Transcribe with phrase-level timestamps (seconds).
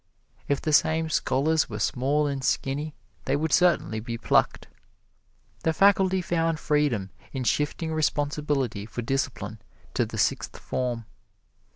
[0.47, 4.67] If the same scholars were small and skinny, they would certainly be plucked.
[5.61, 9.61] The faculty found freedom in shifting responsibility for discipline
[9.93, 11.05] to the Sixth Form.